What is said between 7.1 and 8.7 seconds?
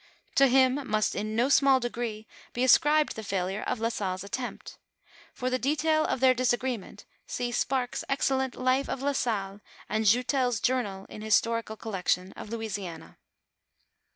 see Sparks's excellent